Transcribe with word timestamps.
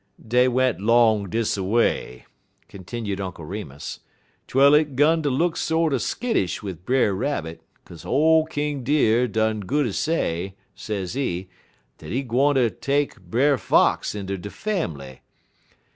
"Dey 0.27 0.47
went 0.47 0.81
'long 0.81 1.29
dis 1.29 1.57
a 1.57 1.63
way," 1.63 2.25
continued 2.67 3.21
Uncle 3.21 3.45
Remus, 3.45 3.99
"twel 4.47 4.73
it 4.73 4.95
'gun 4.95 5.21
ter 5.21 5.29
look 5.29 5.55
sorter 5.55 5.99
skittish 5.99 6.63
wid 6.63 6.87
Brer 6.87 7.13
Rabbit, 7.13 7.61
kaze 7.85 8.03
ole 8.03 8.47
King 8.47 8.83
Deer 8.83 9.27
done 9.27 9.59
good 9.59 9.85
ez 9.85 9.99
say, 9.99 10.55
sezee, 10.73 11.49
dat 11.99 12.09
he 12.09 12.23
gwine 12.23 12.55
ter 12.55 12.69
take 12.69 13.21
Brer 13.21 13.59
Fox 13.59 14.15
inter 14.15 14.37
de 14.37 14.49
fambly. 14.49 15.21